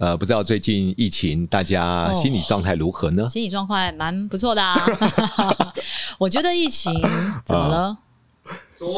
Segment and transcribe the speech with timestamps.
[0.00, 3.28] 呃，不知道最近疫情大家心理状态如何呢？
[3.28, 4.74] 心理状态蛮不错的啊。
[6.16, 6.90] 我觉得疫情
[7.44, 7.98] 怎么了？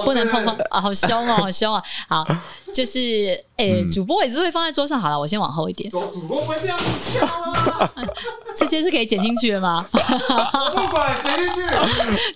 [0.04, 0.80] 不能碰碰啊！
[0.80, 1.82] 好凶哦， 好凶啊！
[2.08, 2.26] 好，
[2.72, 3.00] 就是
[3.56, 5.00] 诶、欸，主播也是会放在桌上。
[5.00, 5.90] 好了，我先往后一点。
[5.90, 7.92] 主播不会这样子敲啊！
[8.56, 9.86] 这些是可以剪进去的吗？
[9.92, 11.60] 不管剪进去，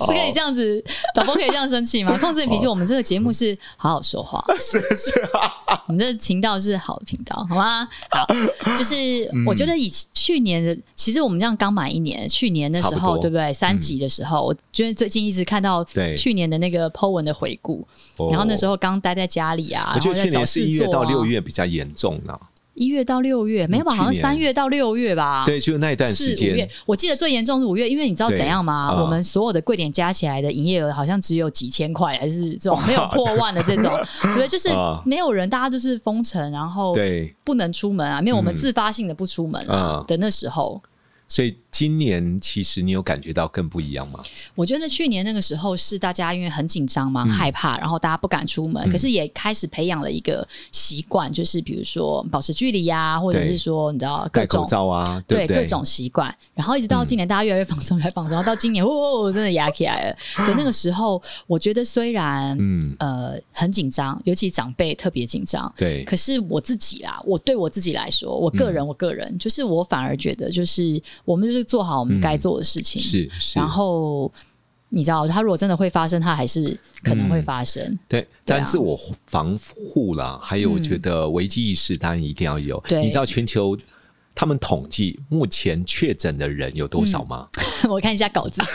[0.07, 0.83] 是可以这样子。
[1.15, 2.17] 导播可以这样生气吗？
[2.19, 2.67] 控制你脾气。
[2.67, 5.83] 我们这个节目是好好说话，是是啊。
[5.87, 7.89] 我们这个频道是好的频道，好吗？
[8.11, 8.27] 好，
[8.77, 8.95] 就是
[9.47, 13.53] 我觉得以去年的，其实我们这样刚满一年，去年的时候，对不对？
[13.53, 15.85] 三集的时候，我觉得最近一直看到
[16.17, 17.87] 去年的那个 po 文的回顾，
[18.31, 22.39] 然后那时候刚待在家里啊，我觉得去年是一月到六月啊比较严重呢。
[22.75, 23.95] 一月到六月没有吧？
[23.95, 25.45] 好像三月到六月吧。
[25.47, 26.53] 对，就那一段时间。
[26.53, 29.03] 五月，我记得最严重是五月，因为你知道怎样吗？
[29.03, 33.99] 我们所有的柜点加起来的营业额好像只有几千块，还是这种没有 破万的这种，
[34.35, 34.69] 对，就是
[35.07, 40.79] 没有人，大家就是封城，然后对不能出门啊，没有我们自发性的不出门啊的那时候。
[41.29, 44.19] 所以今年其实你有感觉到更不一样吗？
[44.55, 60.17] 我觉得去年那个时候是大家因为很紧张嘛，嗯、害怕，然后大家不敢出门，嗯、可是也开始培养了一个习惯，就是比如说保持距离呀、啊，或者是说你知道各种戴口罩啊，对，各种习惯，然后一直到今年大家越来越放松，越来越放松，到今年哦，真的压起来了。
[60.47, 71.03] 可那个时候，我觉得虽然嗯呃很紧张，尤其长辈特别紧张，对，可是我自己啦，我对我自己来说，我个人，嗯、我个人就是我反而觉得就是。
[71.27, 73.59] 我们就是做好我们该做的事情，嗯、是，是。
[73.59, 74.33] 然后
[74.89, 77.83] 你知道，它如果真的会发生，它还是可能会发生。
[77.83, 79.59] 嗯、对，但自我防
[79.93, 82.83] 护啦，还有我觉得危机意识当然一定要有。
[83.03, 83.77] 你知道全球
[84.35, 87.49] 他们统计目前确诊的人有多少吗？
[87.83, 88.63] 嗯、 我看一下稿子。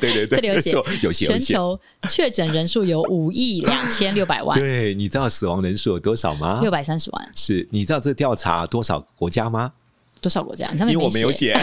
[0.00, 0.72] 对对对，这里有写，
[1.02, 1.26] 有写。
[1.26, 4.58] 全球确诊人数有五亿两千六百万。
[4.58, 6.60] 对，你知道死亡人数有多少吗？
[6.60, 7.30] 六百三十万。
[7.34, 9.72] 是，你知道这调查多少国家吗？
[10.22, 10.66] 多少国家？
[10.72, 11.52] 因为我没有写。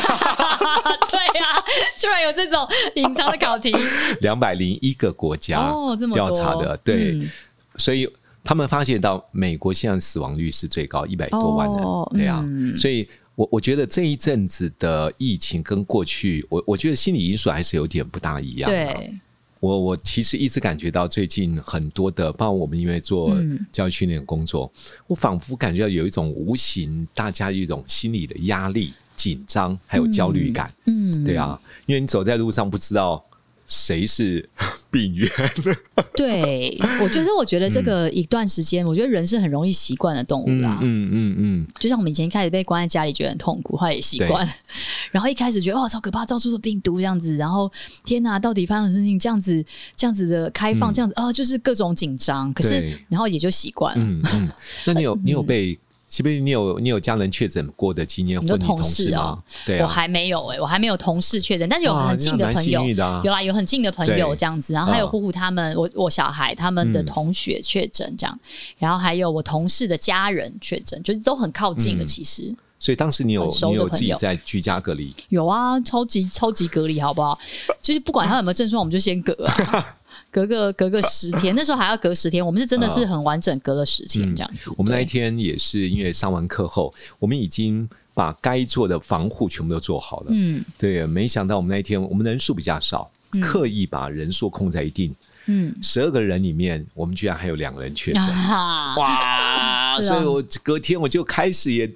[1.09, 1.63] 对呀、啊，
[1.97, 3.75] 居然有这种隐藏的考题。
[4.21, 7.31] 两百零一个国家哦，这么调查的，对，嗯、
[7.77, 8.07] 所以
[8.43, 18.71] 他们发现到美国现在死亡率是最高，一百多万人，哦、对啊，嗯、所以我我觉得这一阵子的疫情跟过去，我我觉得心理因素还是有点不大一样、啊。
[18.71, 19.13] 对。
[19.59, 23.35] 我我其实一直感觉到最近很多的，包括我们因为做
[23.71, 30.73] 教育训练工作，嗯、我仿佛感觉到有一种无形大家一种心理的压力、紧张还有焦虑感。
[30.85, 33.23] 嗯，对啊，因为你走在路上不知道。
[33.71, 34.49] 谁是
[34.91, 35.29] 病源？
[36.15, 40.79] 对，我就是我觉得这个一段时间，嗯、我觉得人是很容易习惯的动物啦。
[40.81, 44.45] 嗯嗯嗯，嗯就像我们以前一开始被关在家里，觉得很痛苦，后来也习惯。
[44.45, 44.51] 对
[45.11, 47.35] 然后一开始觉得哇，超可怕，到处是病毒这样子。
[47.35, 47.71] 然后
[48.05, 49.17] 天哪，到底发生什么事情？
[49.17, 49.63] 这样子，
[49.95, 52.53] 这样子的开放，嗯、这样子啊，就是各种紧张。
[52.53, 54.03] 可是，然后也就习惯了。
[54.05, 54.49] 嗯嗯，
[54.85, 55.77] 那你有你有被？
[56.09, 58.41] 是不是你有你有家人确诊过的经验？
[58.41, 59.37] 或你同事啊？
[59.65, 68.49] 对啊，我还没有哎、欸，我还没有同事确诊，但是有很近的朋友，啊、有啦，有很近的朋友这样子，然后还有呼呼他们，我我小孩他们的同学确诊这样，嗯、
[68.79, 72.57] 然后还有我同事的家人确诊，就是都很靠近的，其实、嗯。
[72.81, 75.13] 所以当时你有你有自己在居家隔离？
[75.27, 77.37] 有啊，超级超级隔离，好不好？
[77.81, 79.95] 就是不管他有没有症状，我们就先隔啊。
[80.31, 82.45] 隔个隔个十天，那时候还要隔十天。
[82.45, 84.69] 我们是真的是很完整，隔了十天这样子。
[84.69, 90.27] 嗯、我们那一天也是因为上完课后，我们已经把该做的防护全部都做好了。
[90.29, 95.13] 嗯，对，没想到我们那一天我们人数比较少，嗯、刻意把人数控在一定。
[95.47, 98.21] 嗯，十二个人里面，我们居然还有两个人确诊。
[98.21, 99.95] 啊、哇！
[99.97, 101.89] 哦、所以我隔天我就开始也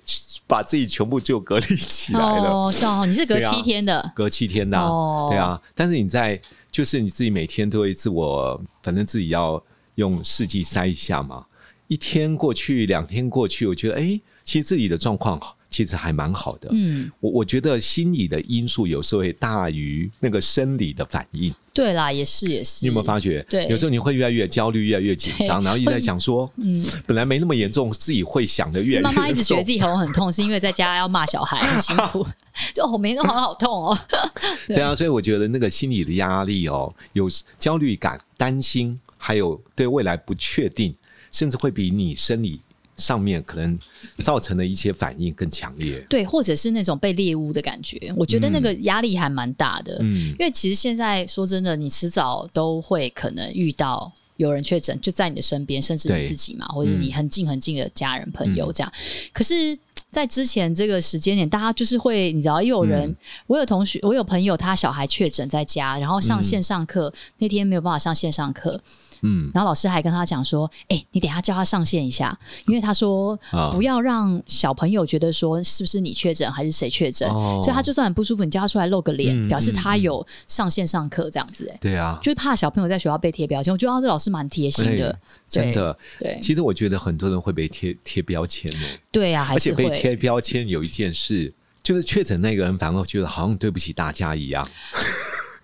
[0.48, 2.50] 把自己全部就隔离起来了。
[2.50, 4.86] 哦，是哦，你是隔七天的，隔七天的、啊。
[4.86, 6.42] 哦，对啊，但是你在。
[6.74, 9.64] 就是你自己每天都会自我，反正自己要
[9.96, 11.46] 用试剂塞一下嘛。
[11.88, 15.40] 一天过去，两天过去，我觉得，哎，其实自己的状况
[15.70, 16.70] 其实还蛮好的。
[16.72, 21.54] 嗯，我我觉得心理的因素有时候会大于那个生理的反应。
[21.74, 22.86] 对啦，也是也是。
[22.86, 23.44] 你有没有发觉？
[23.50, 29.16] 对，有时候你会越来越焦虑，越来越紧张， 然后一直在想说，嗯，本来没那么严重，自己会想的越来越。
[29.16, 32.24] 妈妈一直觉得自己喉咙很痛，是因为在家要骂小孩很辛苦，
[32.76, 34.00] 就我没那么好痛哦。
[34.68, 37.28] 对，对啊，所以我觉得那个心理的压力哦，有
[37.58, 40.94] 焦虑感、担心，还有对未来不确定，
[41.34, 42.62] 甚至会比你生理。
[42.96, 43.78] 上面可能
[44.20, 46.00] 造成的一些反应更强烈。
[46.08, 49.98] 对，或者是那种被猎物的感觉，我觉得那个压力还蛮大的。
[50.02, 58.94] 嗯，因为其实现在说真的，你迟早都会可能遇到有人确诊，就在你的身边，甚至你自己嘛，或者你很近很近的家人朋友这样。
[58.96, 59.78] 嗯、可是。
[60.12, 63.16] 在之前这个时间点，大家就是会，你知道，又有人，嗯、
[63.48, 68.80] 我有同学，我有朋友，他小孩确诊在家，然后上线上课，嗯、那天没有办法上线上课。
[69.24, 72.38] 嗯，然后老师还跟他讲说：“哎、欸，你等一下叫他上线一下，
[72.68, 73.38] 因为他说
[73.72, 81.68] 不要让小朋友觉得说是不是你确诊还是谁确诊，哦、所以他就算很不舒服，你叫他出来露个脸，嗯、表示他有上线上课这样子。
[81.72, 83.72] 哎，对啊，就是怕小朋友在学校被贴标签。
[83.74, 85.18] 我觉得这老师蛮贴心的，
[85.48, 85.98] 真的。
[86.20, 88.80] 对，其实我觉得很多人会被贴贴标签的。
[89.12, 94.68] 对啊，还是而且被贴标签有一件事，就是确诊那个人反而觉得好像对不起大家一样。”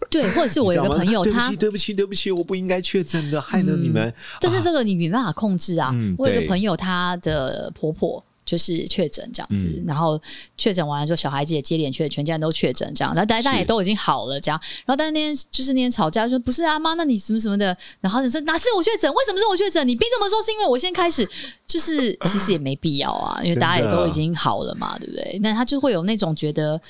[0.10, 4.14] 对，或者是我有个朋友，他对不起，对不起，我不应该确诊的，害了你们。
[4.42, 5.94] 但是这个你没办法控制啊。
[6.18, 8.24] 我有个朋友，她的婆婆。
[8.50, 10.20] 就是确诊这样子，嗯、然后
[10.58, 19.08] 确诊完了之后，小孩子也接连确诊，全家人都确诊这样，然后大家大家也都已经好了这样，然后但是那天就是那天吵架，说不是啊妈，那你什么什么的，然后你说哪是我确诊？
[19.14, 19.88] 为什么是我确诊？
[19.88, 21.30] 你凭什么说是因为我先开始？
[21.68, 25.38] 就是其实也没必要啊，因为大家也都已经好了嘛，对不对？
[25.44, 26.82] 那他就会有那种觉得，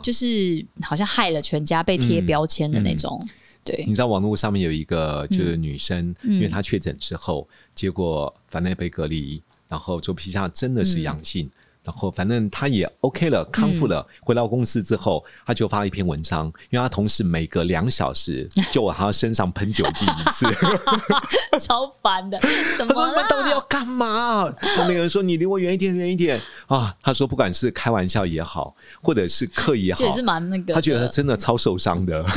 [0.00, 3.18] 就是好像害了全家被贴标签的那种。
[3.20, 3.30] 嗯嗯、
[3.64, 9.42] 对，你知道网络上面有一个就是女生，嗯、因为她确诊之后，结果反正被隔离。
[9.68, 11.50] 然后做 PCR 真的是阳性，嗯、
[11.88, 14.06] 然后反正他也 OK 了，康复了。
[14.06, 20.46] 嗯、回到公司之后，他就发了一篇文章，因为他同事每隔两小时就往他身上喷酒精一次，
[21.58, 22.38] 超烦的。
[22.40, 24.42] 他说：“你们到底要干嘛？”
[24.76, 30.74] 后面有人说：“你离我远一点，远一点啊！”他说：“不管是开玩笑也好，或者是刻意也好，也是蛮那个。
[30.74, 32.22] 他觉得他真的超受伤的。”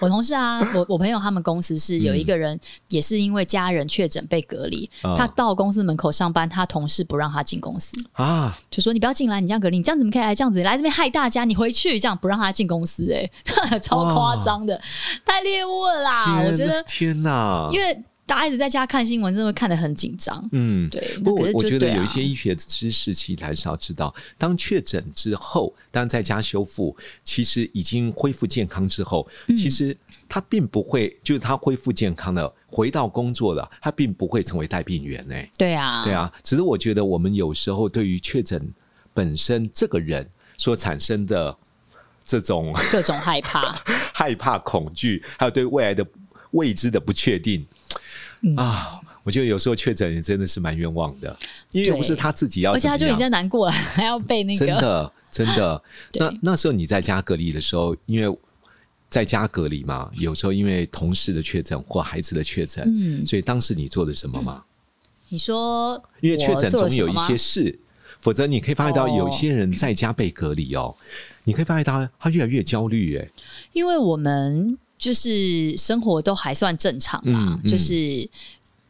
[0.00, 2.58] 我同事啊，我我朋友他们公司是有一个人，
[2.88, 11.44] 也是因为家人确诊被隔离，嗯、他到公司门口上班，他同事不让他进公司啊，就说你不要进来，你这样隔离，你这样怎么可以来这样子来这边害大家？
[11.44, 13.30] 你回去这样不让他进公司、欸，
[13.70, 14.80] 哎， 超夸张的，
[15.24, 16.42] 太猎物了啦！
[16.44, 18.02] 我觉得天哪，因为。
[18.32, 20.42] 大家一直在家看新闻，真的会看得很紧张。
[20.52, 21.06] 嗯，对。
[21.22, 24.12] 不过我我觉得有一些医学知识，其实还是要知道。
[24.38, 29.94] 当确诊之后，当在家修复，其实已经恢复健康之后，其实
[30.30, 35.22] 他并不会，就是他恢复健康了，回到工作了，他并不会成为带病源。
[35.30, 36.32] 哎，对啊，对啊。
[36.42, 38.66] 只是我觉得，我们有时候对于确诊
[39.12, 40.26] 本身这个人
[40.56, 41.54] 所产生的
[42.26, 43.78] 这种各种害怕、
[44.14, 46.06] 害怕、恐惧，还有对未来的
[46.52, 47.66] 未知的不确定。
[48.42, 51.36] 嗯、啊，我觉得有时候确诊也真的是蛮冤枉的，
[51.70, 55.82] 因为又不是他自己要，而且他就已经在难过了，还要被那个真的真的。
[56.14, 58.38] 那那时候你在家隔离的时候，因为
[59.08, 64.64] 在家隔离嘛，有时候因为同事的确诊或孩子的确诊，嗯，所以当时你做了什么吗？
[65.28, 67.78] 你说，因为确诊总有一些事，
[68.18, 70.96] 否则你可以发现到有些人在家被隔离哦，哦
[71.44, 73.28] 你可以发现到他越来越焦虑，哎，
[73.72, 74.78] 因为我们。
[75.02, 78.28] 就是生活都还算正常啦，嗯嗯、就是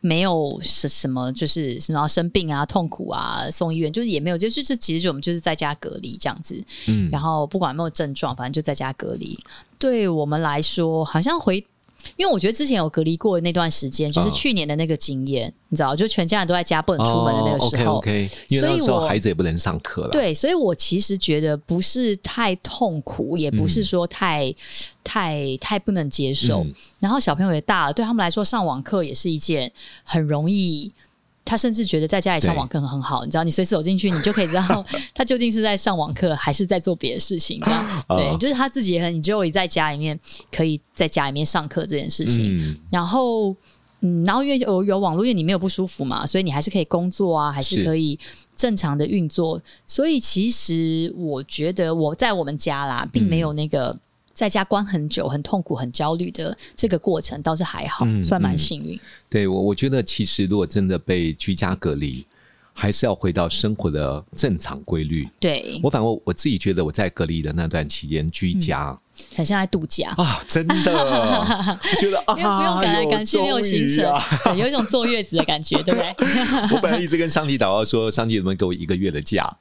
[0.00, 6.62] 没有什什么，就是什么生病啊、痛苦啊、送医院，就是也没有，就是这其实就我们就是在家隔离这样子。
[6.87, 9.38] 嗯，然后不管有没有症状，反正就在家隔离。
[9.79, 11.64] 对我们来说，好像回。
[12.16, 17.94] 因为我觉得之前有隔离过的那段时间，就是去年的那个经验，哦、你知道，就全家人都在家不能出门的那个时候。
[17.94, 20.10] 哦、OK，, okay 因为那时候孩子也不能上课了。
[20.10, 24.55] 对，所以我其实觉得不是太痛苦，也不是说太、嗯、
[25.05, 26.65] 太太不能接受。
[26.65, 29.70] 嗯、然后小朋友也大了，对他们来说上网课也是一件
[30.05, 30.93] 很容易。
[31.44, 34.84] 他甚至觉得在家里上网课很好，你知道，你随时走进去，你就可以知道
[35.15, 37.61] 他究竟是在上网课还是在做别的事情。
[37.65, 40.19] 这样，对，就是他自己也很，你只有在家里面
[40.51, 42.56] 可以在家里面上课这件事情。
[42.56, 43.55] 嗯、然后，
[44.01, 48.19] 嗯，然后因为有有网络，因为你没有不舒服嘛，所以你还是可以工作啊，还是可以
[48.56, 49.61] 正常的运作。
[49.87, 53.89] 所以，其实我觉得我在我们家啦，并没有那个。
[53.89, 54.01] 嗯
[54.34, 58.98] 在家关很久、很痛苦、很焦虑的这个过程倒是还好，嗯、算蛮幸运。
[59.29, 62.27] 对我，我觉得其实如果真的被居家隔离，
[62.74, 65.29] 还是要回到生活的正常规律。
[65.39, 68.91] 对我，反正我，我自己觉得我在隔离的那段期间居家。
[68.91, 68.98] 嗯
[69.36, 70.41] 很像在度假啊！
[70.48, 74.10] 真的，我 觉得啊，因为不用赶来赶去，没有行程，
[74.56, 76.17] 有一种坐月子的感觉，对不对？
[76.74, 79.55] 我本来一直跟上帝祷告说，上帝能不能给我一个月的假？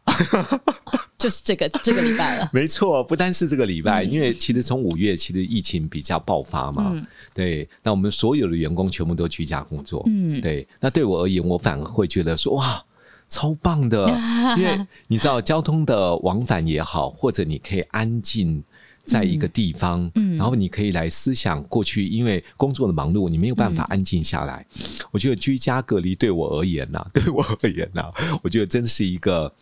[1.21, 2.49] 就是这个 这个礼拜了。
[2.51, 6.91] 没错，不单是这个礼拜，因为其实从五月其实疫情比较爆发嘛，
[7.33, 10.67] 对，那我们所有的员工全部都居家工作，嗯，对。
[10.79, 12.83] 那对我而言，我反而会觉得说，哇，
[13.29, 14.09] 超棒的，
[14.57, 18.63] 因为你知道交通的往返也好，或者你可以安静。
[19.05, 24.65] 在一个地方，嗯，然后你可以来思想过去，因为工作的忙碌，你没有办法安静下来。
[24.79, 29.53] 嗯、我觉得居家隔离对我而言呐、啊， 对我而言呐、啊，我觉得真是一个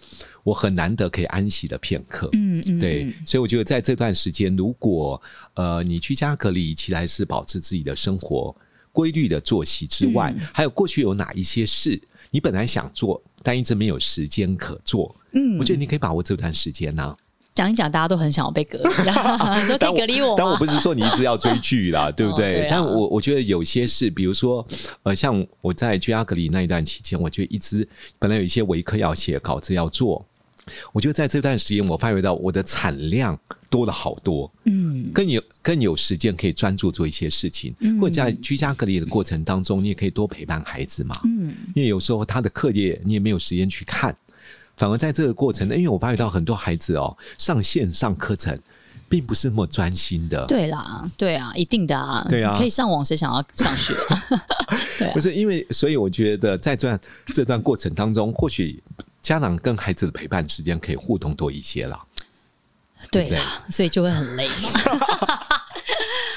[0.43, 2.29] 我很难得可以安息的片刻。
[2.34, 5.22] 嗯嗯，对，所以我觉得在这段时间，如果
[5.53, 8.55] 呃你居家隔离，其实还是保持自己的生活
[8.91, 12.00] 规律的作息之外，嗯、还有过去有哪一些事
[12.31, 15.15] 你本来想做，但一直没有时间可做。
[15.34, 17.17] 嗯，我觉得你可以把握这段时间呐、啊。
[17.53, 18.89] 讲一讲，大家都很想要被隔离，
[19.68, 20.36] 说可以隔离我吗？
[20.38, 22.46] 但我不是说你一直要追剧啦， 对不对？
[22.46, 24.65] 哦对啊、但我我觉得有些事，比如说，
[25.03, 27.88] 呃，像我在居家隔离那一段期间，我就一直
[28.18, 30.25] 本来有一些维课要写，稿子要做。
[30.94, 33.38] 我觉得在这段时间，我发觉到我的产量
[33.72, 44.15] 多了好多，嗯，更有更有时间可以专注做一些事情，嗯、或者在居家隔离的过程当中，你也可以多陪伴孩子嘛，嗯，因为有时候他的课业你也没有时间去看。
[44.80, 48.58] 反而在这个过程，因为我发觉到很多孩子哦，上线上课程
[49.10, 50.46] 并不是那么专心的。
[50.46, 53.94] 对啦，对啊，一定的啊，对啊，可以上网，谁想要上学？
[54.98, 57.00] 对啊、不是因为，所以我觉得在这段
[57.34, 58.82] 这段过程当中，或许
[59.22, 62.00] 家长跟孩子的陪伴时间可以互动多一些了。
[63.12, 64.54] 对啦，对对，所以就会很累嘛。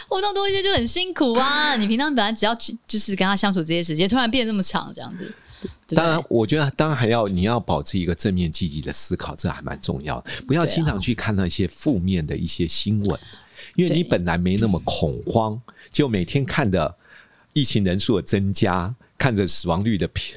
[0.09, 1.75] 互动多一些就很辛苦啊！
[1.77, 2.55] 你平常本来只要
[2.87, 5.33] 就是跟他相处这些时间，突然变得那么长，这样子。
[5.89, 10.31] 当然，我觉得当然还要你要保持一个正面积极的思考，这还蛮重要的。
[10.47, 13.21] 不要经常去看那些负面的一些新闻，
[13.77, 16.95] 因为你本来没那么恐慌，就每天看的
[17.53, 20.37] 疫情人数的增加，看着死亡率的平。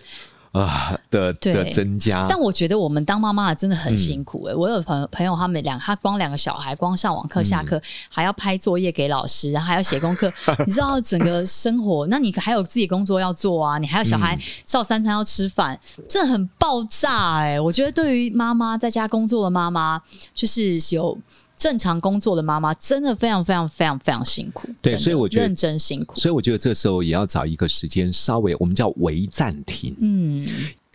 [0.51, 4.55] 啊的的增加，但我觉得我们当妈妈的真的很辛苦哎、欸。
[4.55, 10.31] 嗯、我有朋友朋友，他们两他光两个小孩，光上网课下课，嗯、还要拍作业给老师，然后还要写功课。
[10.65, 17.59] 你知道整个生活，那你还有自己工作要做啊，你还有小孩照三餐要吃饭，嗯、这很爆炸哎、欸。
[17.59, 20.01] 我觉得对于妈妈在家工作的妈妈，
[20.33, 21.17] 就是有。
[21.57, 26.19] 正常工作的妈妈真的非常非常非常非常辛苦，对，所以我觉得认真辛苦。
[26.19, 29.95] 所以我觉得这时候也要找一个时间，稍微我们叫微暂停。
[30.01, 30.45] 嗯，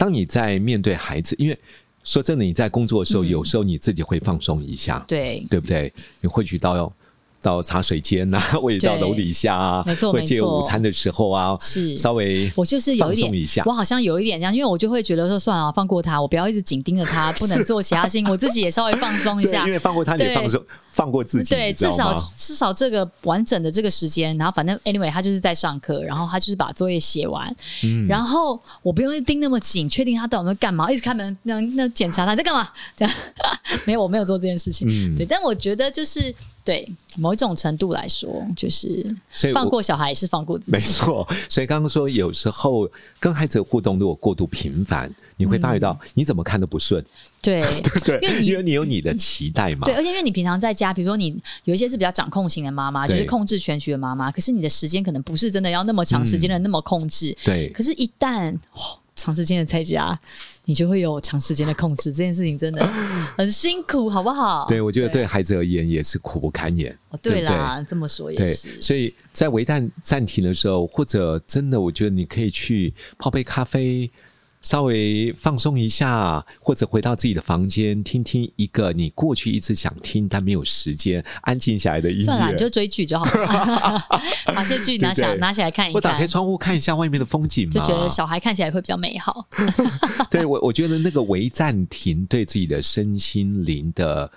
[0.00, 1.59] 当你在面对孩子，因为
[2.04, 5.92] 说真的，你在工作的时候，嗯、有时候你自己会放松一下，对，对不对？
[6.23, 6.90] 你会去到。
[7.42, 11.97] 到茶水间呐、啊，或者到楼底下啊，没错，会借午餐的时候啊，是。
[11.97, 27.54] 稍微我就是有一点一下，我好像有一点这样，因为我就会觉得说算了，放过他，我不要一直紧盯着他， 不能做其他事情，我自己也稍微放松一下， 因为放过他，你也放松，放过自己，对，至少至少这个完整的这个时间，然后反正 anyway 他就是在上课，然后他就是把作业写完，
[27.85, 33.14] 嗯，然后我不用盯那么紧，确定他到底在干嘛，一直开门那那检查他在干嘛，这样。
[33.87, 36.35] 没有，我没有做这件事情，嗯，对，但我觉得就是。
[36.62, 39.14] 对某一种程度来说，就是
[39.52, 40.73] 放过小孩也是放过自己。
[40.73, 42.88] 没错，所以刚刚说有时候
[43.19, 47.05] 跟孩子的互动如果过度频繁，你会发觉到你怎么看都不顺。
[47.43, 47.62] 对
[48.05, 49.87] 对对，因为你因为你有你的期待嘛。
[49.87, 57.37] 对，而且因为你平常在家，比如说你有一些是比较掌控型的妈妈，就是控制全局的妈妈，可是你的时间可能不是真的要那么长时间的那么控制。
[57.43, 58.55] 对，可是，一旦
[59.20, 60.18] 长时间的在家，
[60.64, 62.86] 你就会有长时间的控制，这件事情真的
[63.36, 64.66] 很辛苦，好不好？
[64.66, 66.96] 对，我觉得对孩子而言也是苦不堪言。
[67.10, 68.80] 哦，对啦，这么说也是。
[68.80, 74.10] 所以在维旦暂停的时候，或者真的，我觉得你可以去泡杯咖啡。
[74.62, 82.25] 稍微放松一下，或者回到自己的房间，听听一个你过去一直想听但没有时间安静下来的音乐。
[82.25, 84.05] 算了，你就追剧就好了。
[84.47, 85.95] 把些剧拿起来拿起来看一看。
[85.97, 89.47] 我打开窗户看一下外面的风景嘛，就觉得小孩看起来会比较美好。
[90.31, 94.31] 对，我我觉得那个微暂停对自己的身心灵的。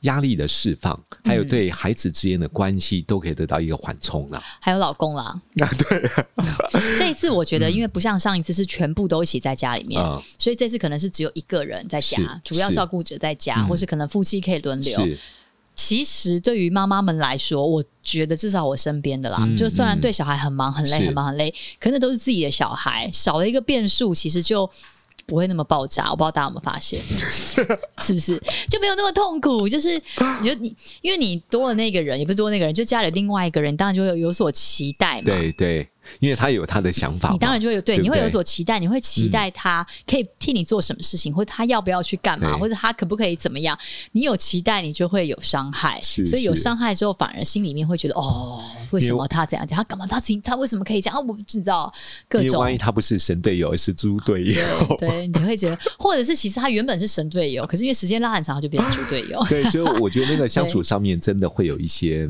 [0.00, 4.42] 压力的释放，还有对孩子之间的关系，都可以得到一个缓冲了。
[4.60, 5.24] 还有老公啦，
[5.60, 6.10] 啊 对，
[6.98, 15.08] 这一次我觉得，因为不像上一次是全部都一起在家里面，嗯、所以这次可能是只有一个人在家，主要照顾者在家，是或是可能夫妻可以轮流。
[15.74, 24.70] 其实对于妈妈们来说，我觉得至少我身边的啦，嗯、就虽然对小孩很忙很累很忙很累，可能都是自己的小孩，少了一个变数，其实就。
[25.30, 28.36] 不会那么爆炸，我不知道大家有没有发现， 是不是
[28.68, 29.68] 就没有那么痛苦？
[29.68, 29.90] 就是
[30.42, 35.26] 你就你，因为你多了那个人，也不是多那个人，就家里另外一个人，当然就会有，有所期待嘛。
[35.26, 35.88] 对对。
[36.18, 43.78] 因为他有他的想法，你当然就会有对，对对你会有所期待，你会期待他可以替你做什么事情，嗯、或者他要不要去干嘛，或者他可不可以怎么样？
[44.12, 49.76] 你有期待，你就会有伤害，所以有伤害之后，反而心里面会觉得哦，为什么他这样讲？
[49.76, 50.06] 他干嘛？
[50.06, 51.16] 他他为什么可以这样？
[51.18, 51.92] 我不知道
[52.28, 52.60] 各种。
[52.60, 59.44] 万一他不是神队友，而是猪队友，对，对，你就会觉得，或者是其实他原本是神队友，可是因为时间拉很长，他就变成猪队友。
[59.48, 62.28] 对，所以我觉得那个相处 上面真的会有一些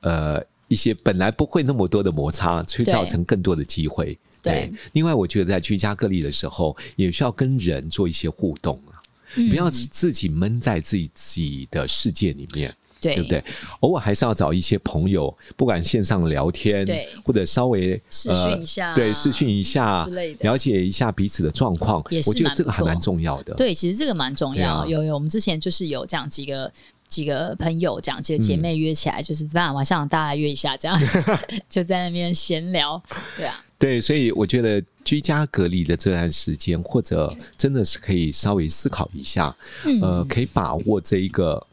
[0.00, 0.42] 呃。
[0.68, 4.18] 一些本来不会那么多的摩擦，去造成更多的机会。
[4.42, 9.02] 对，对，另外我觉得在居家隔离的时候，也需要跟人做一些互动啊，
[9.34, 12.72] 嗯、不要自己闷在自己的世界里面。
[13.00, 13.44] 对，对不对？
[13.78, 23.54] 偶尔还是要找一些朋友，不管线上聊天，对，或者稍微视讯一下，对，视讯一下之类的，了解一下彼此的状况，也是我觉得这个还蛮重要的。
[23.54, 24.84] 对，其实这个蛮重要。
[24.84, 26.72] 有有，我们之前就是有这样几个。
[27.08, 31.00] 几个朋友这样，几个姐妹约起来，嗯、就是晚上晚上大家约一下，这样
[31.68, 33.02] 就在那边闲聊，
[33.36, 41.66] 对啊，对，所以我觉得居家隔离的这段时间，或者真的是可以稍微思考一下，嗯、呃，可以把握这一个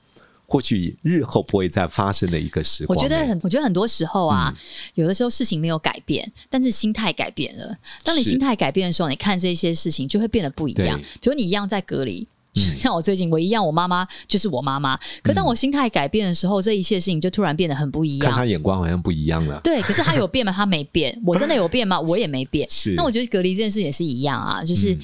[0.48, 2.96] 或许日后不会再发生的一个时光。
[2.96, 4.62] 我觉得很，我觉得很多时候啊，嗯、
[4.96, 7.77] 有的时候事情没有改变，但是心态改变了。
[8.04, 11.00] 当你心态改变的时候，你看这些事情就会变得不一样。
[11.20, 12.27] 比如你一样在隔离。
[12.55, 14.97] 像我最近，我一样，我妈妈就是我妈妈。
[15.21, 18.29] 可当我心态改变的时候，嗯、这一切事情就突然变得很不一样。
[18.29, 19.59] 看他眼光好像不一样了。
[19.63, 20.51] 对，可是他有变吗？
[20.51, 21.19] 他没变。
[21.25, 22.00] 我真的有变吗？
[22.01, 22.67] 我也没变。
[22.69, 22.93] 是。
[22.95, 24.97] 那我觉得隔离这件事也是一样啊，就是。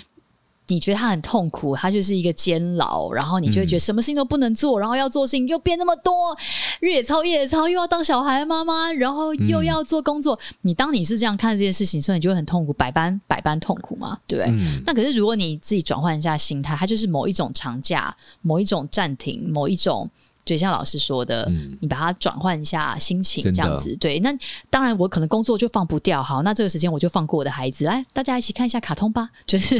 [0.72, 6.34] 嗯你觉得他很痛苦，他就是一个监牢，然后你就会觉得什么事情都不能做，嗯、然后要做事情又变那么多，
[6.80, 10.34] 日也操夜也操，又要当小孩妈妈，然后又要做工作。
[10.34, 14.54] 嗯、你当你是这样看这件事情，所以你就会很痛苦，百般百般痛苦嘛，对不对？
[14.54, 20.10] 嗯、那可是如果你自己转换一下心态，它就是某一种长假，某一种暂停，某一种。
[20.56, 24.20] 就像老师说的，嗯、你把它转换一下心情，这样子对。
[24.20, 24.30] 那
[24.70, 26.22] 当然，我可能工作就放不掉。
[26.22, 29.30] 好，那这个时间我就放过我的孩子，来，大家一起看一下卡通吧。
[29.48, 29.76] 就是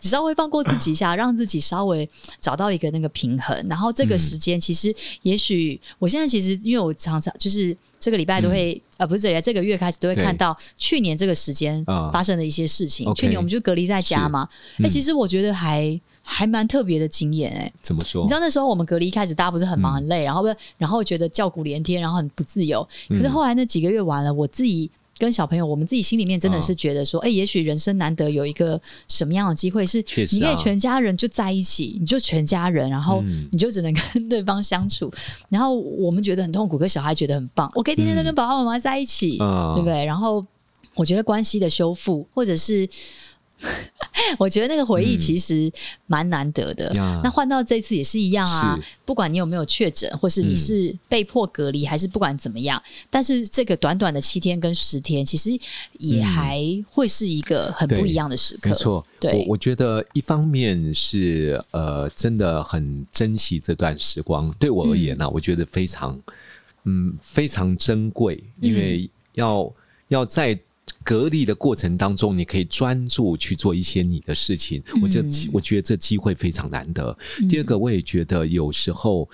[0.00, 2.08] 你 稍微放过自己一下，让自己稍微
[2.40, 3.54] 找到一个那个平衡。
[3.68, 13.08] 然后这个时间，其实也许我现在其实，因为我常常就是这个礼拜都会，嗯、呃，不是这里这个月开始都会看到去年这个时间发生的一些事情。
[13.08, 16.00] 嗯、去年我们就隔离在家嘛，哎、嗯欸，其实我觉得还。
[16.26, 18.22] 还蛮特别的经验哎，怎么说？
[18.22, 22.82] 你知道那时候我们隔离一开始，大家不是很忙很累，嗯、然后不，然后觉得叫苦连天，然后很不自由。
[23.10, 29.98] 可是后来那几个月完了，我自己跟小朋友，我们自己心里面真的是觉得说，哎、哦，也许人生难得有一个什么样的机会，是
[30.32, 35.06] 你可以全家人就在一起，你就全家人，然后你就只能跟对方相处。
[35.08, 40.04] 嗯、然后我们觉得很痛苦，可小孩觉得很棒，我可以天天都跟爸爸妈妈在一起，嗯、对不对？
[40.06, 40.44] 然后
[40.94, 42.88] 我觉得关系的修复，或者是。
[44.38, 45.70] 我觉得那个回忆其实
[46.06, 46.92] 蛮难得的。
[46.94, 55.50] 嗯、那换到这次也是一样啊，不管你有没有确诊，或是你是被迫隔离，嗯、还是不管怎么样，但是这个短短的七天跟十天，其实
[55.98, 58.70] 也还会是一个很不一样的时刻。
[58.70, 64.50] 没错，对，我我觉得一方面是呃，真的很珍惜这段时光。
[64.58, 66.20] 对我而言呢、啊，嗯、我觉得非常
[66.84, 69.72] 嗯非常珍贵，因为要、嗯、
[70.08, 70.58] 要在。
[71.04, 74.82] 隔离的过程当中，你可以专注去做一些你的事情。
[74.94, 77.16] 嗯、我觉得，我觉得这机会非常难得。
[77.40, 79.28] 嗯、第二个，我也觉得有时候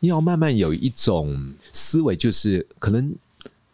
[0.00, 3.14] 要慢慢有一种思维，就是可能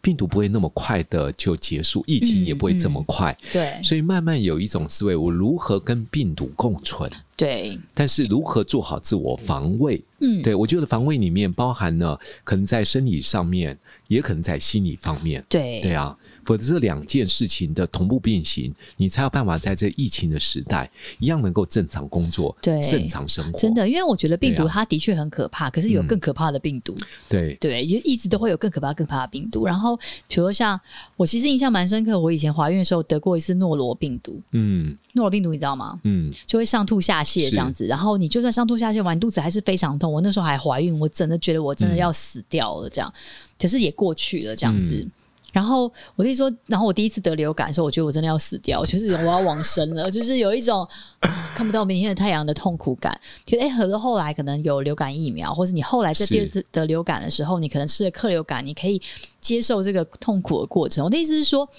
[0.01, 3.31] 病毒不会那么快的就结束，疫情也不会这么快。
[3.31, 7.09] 嗯嗯、对，所以慢慢有一种思维，我如何跟病毒共存？
[7.37, 10.01] 对，但是如何做好自我防卫？
[10.19, 13.77] 嗯，对，我觉得防卫里面包含了可能在生理上面，
[14.09, 15.41] 也可能在心理方面。
[15.47, 16.17] 对，对啊。
[16.49, 23.59] 否则这两件事情的同步并行，你才有办法在这疫情的时代一样能够正常工作、对正常生活。
[23.59, 26.97] 真的，因为我觉得病毒它的确很可怕，啊、可是有更可怕的病毒。
[27.29, 29.67] 对对，也一直都会有更可怕、更可怕的病毒。
[29.67, 29.95] 然后，
[30.27, 30.81] 比如说像
[31.17, 34.41] 我其实印象蛮深刻，我以前怀孕的时候得过一次诺罗病毒。
[34.53, 35.99] 嗯，诺罗病毒你知道吗？
[36.03, 37.85] 嗯，就会上吐下泻这样子。
[37.85, 40.11] 然后你就算上吐下泻完，肚子还是非常痛。
[40.11, 43.07] 我那时候还怀孕，我真的觉得我真的要死掉了这样。
[43.15, 43.21] 嗯、
[43.61, 44.95] 可是也过去了这样子。
[44.95, 45.11] 嗯
[45.51, 50.87] 然后我弟说，然后我第一次得流感的时候，我觉得我真的要死掉，就是我要往生了，就是有一种
[51.55, 53.19] 看不到明天的太阳的痛苦感。
[53.45, 59.01] 可是哎，可是后来可能有流感疫苗，或是你后来在第二次得流感的时候，你可能吃了克流感，你可以
[59.41, 61.03] 接受这个痛苦的过程。
[61.03, 61.69] 我的意思是说。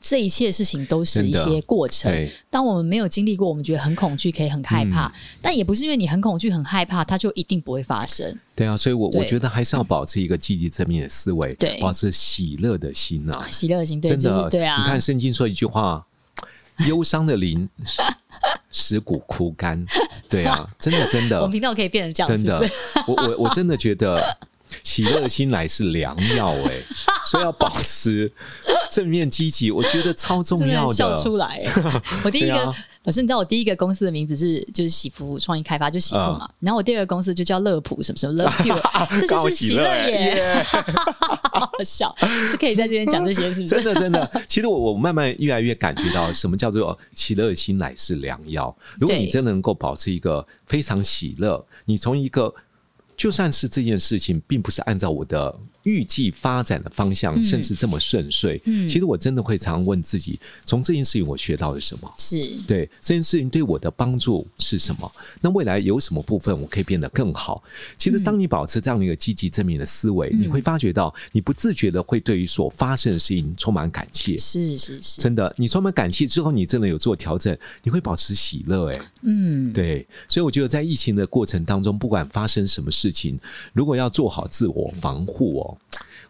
[0.00, 2.10] 这一切事情都是一些过程。
[2.48, 5.06] 当我们没有经历过，我们觉得很恐惧，可以很害怕。
[5.08, 8.34] 嗯、但也不是因为你很恐惧、很害怕，它就一定不会发生。
[8.56, 14.78] 对啊，所以我，我我觉得还是要保持一个积极正面的思维，对，保持喜乐的心啊，喜乐的心，对，真的，就是、对啊。
[14.78, 16.06] 你看圣经说一句话
[16.88, 17.68] ：“忧伤的灵
[18.70, 19.84] 使骨枯干。”
[20.30, 22.44] 对啊，真的，真的， 我们频道可以变成这样子。
[22.44, 22.70] 真的，
[23.06, 24.38] 我我我真的觉得。
[24.84, 26.72] 喜乐的心乃是良药， 哎，
[27.24, 28.30] 所以要保持
[28.90, 30.94] 正面积极，我觉得超重要的。
[31.00, 31.58] 笑出来，
[32.24, 36.48] 我第一个，老师，你知道我第一个公司的名字是就是喜福创意开发，就喜福嘛。
[36.60, 40.62] 然后我第二个公司就叫乐普什么什么乐 Pure，这就是喜乐耶，
[41.52, 42.14] 好笑，
[42.50, 43.74] 是可以在这边讲这些，是不是？
[43.74, 48.76] 真的真的，其实我我慢慢越来越感觉到什么叫做喜乐的心乃是良药。
[48.98, 52.54] 如果你真的能够保持一个非常喜乐，你从一个。
[53.20, 62.14] 就算是这件事情并不是按照我的预计发展的方向，甚至这么顺遂，嗯，其实我真的会常问自己，从这件事情我学到了什么？
[62.18, 65.10] 是对这件事情对我的帮助是什么？
[65.40, 67.62] 那未来有什么部分我可以变得更好？
[67.96, 74.36] 其实，当你保持这样的一个积极正面的思维，你会发觉到，你不自觉的会对于所发生的事情充满感谢。
[74.36, 78.90] 是是是，真的，你充满感谢之后，你真的有做调整，你会保持喜乐。
[78.90, 83.38] 哎，嗯，对，所以我觉得在疫情的过程当中，不管发生什么事情，
[83.72, 85.69] 如果要做好自我防护哦。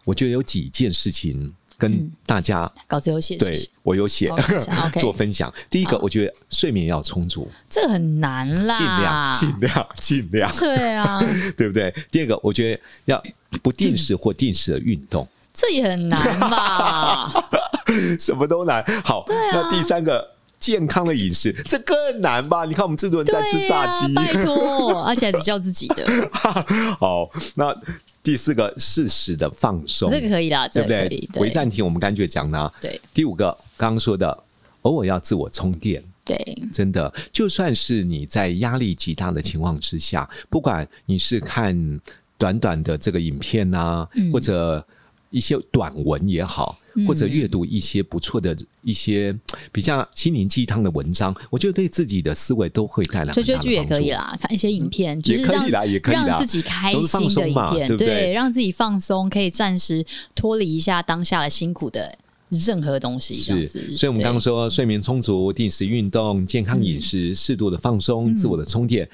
[0.03, 4.31] 我觉得有几件事情跟大家稿子有写，对我有写
[4.99, 5.51] 做分享。
[5.69, 11.19] 第一个，我觉得睡眠要充足，这个很难啦，尽量尽量尽量，对啊，
[11.57, 11.93] 对不对？
[12.11, 13.23] 第二个，我觉得要
[13.63, 17.49] 不定时或定时的运动，这也很难吧？
[18.19, 18.83] 什么都难。
[19.03, 22.65] 好，那第三个，健康的饮食，这更难吧？
[22.65, 26.05] 你看我们这顿在吃炸鸡，拜托，而且还只叫自己的。
[26.99, 27.75] 好，那。
[28.23, 31.29] 第四个适时的放松，这个可以啦，对不对？
[31.33, 32.71] 回暂停，我们刚才讲呢。
[32.79, 32.99] 对。
[33.13, 34.43] 第五个，刚刚说的，
[34.83, 36.03] 偶尔要自我充电。
[36.23, 36.37] 对，
[36.71, 41.99] 真的，就算是你在压力极大的情况之下，不管你是看
[42.37, 44.85] 短短的这个影片啊，或者。
[45.31, 49.35] 一些短文也好，或者阅读一些不错的一些
[49.71, 53.43] 比较心灵鸡汤的文章，我觉得对自己的思维都会带来很大的帮助。
[53.43, 57.01] 追追剧也可以啦，看一些影片也可以啦，也可以让自己开心
[57.33, 58.33] 的影片，对不对？
[58.33, 62.13] 让自己放松，可以暂时脱离一下当下的辛苦的
[62.49, 63.33] 任何东西。
[63.33, 63.65] 是，
[63.95, 69.09] 所以我们刚刚说睡眠充足、定时运动、健康饮食、适度的放松、自我的充电。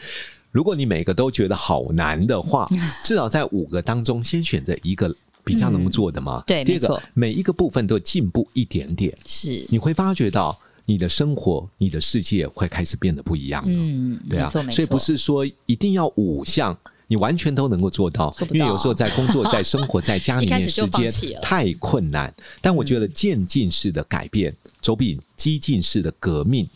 [0.51, 2.67] 如果你每个都觉得好难的话，
[3.05, 5.15] 至少在五个当中先选择一个。
[5.47, 6.37] 比较能做的嘛？
[6.39, 13.69] 嗯、对，第二个，每一个部分都进步一点点，是你会发觉到你的生活、你的世界会开始变得不一样了。
[13.71, 21.09] 嗯，对啊，所以不是说一定要五项你完全都能够做到，因为有时候在工作、在生活、在家里 面时间
[21.41, 22.33] 太困难。
[22.61, 26.67] 但我觉得渐进式的改变，走比激进式的革命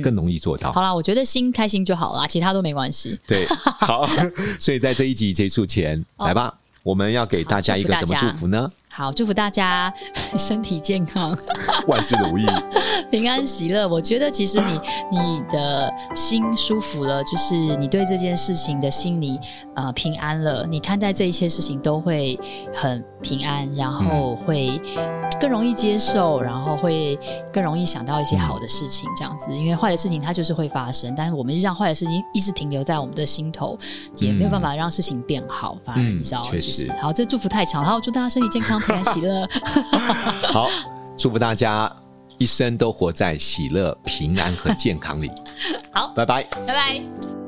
[0.00, 0.70] 更容易做到。
[0.70, 3.18] 嗯、好啦，我觉得心开心就好啦，其他都没关系。
[3.26, 3.44] 对，
[3.80, 4.08] 好，
[4.60, 6.56] 所以在这一集结束前，来吧。
[6.82, 8.70] 我们要给大家一个什么祝福呢？
[8.92, 9.92] 好，祝福大家
[10.36, 11.36] 身体健康，
[11.86, 12.44] 万事如意，
[13.10, 13.86] 平安喜乐。
[13.88, 14.80] 我觉得其实你
[15.18, 19.38] 你的心舒服了，就是你对这件事情的心里
[19.76, 22.38] 呃平安了，你看待这一切事情都会
[22.74, 24.80] 很平安，然后会
[25.40, 27.18] 更容易接受，然后会
[27.52, 29.56] 更容易想到一些好的事情，这样子。
[29.56, 33.78] 因为坏的事情它就是会发生，但是我们让坏的事情一直停留在我们的心头，
[34.16, 36.90] 也没有办法让事情变好，反而你知道，确实。
[37.00, 38.80] 好，这祝福太长，然后祝大家身体健康。
[38.90, 39.48] 平安喜乐，
[40.52, 40.68] 好，
[41.16, 41.90] 祝福大家
[42.38, 45.30] 一生都活在喜乐、平安和健康里。
[45.92, 47.39] 好，拜拜，拜拜。